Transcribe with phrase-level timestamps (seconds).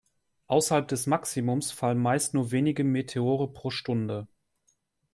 [0.47, 4.27] Außerhalb des Maximums fallen meist nur wenige Meteore pro Stunde.